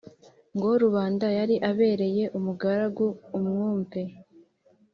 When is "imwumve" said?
3.37-4.01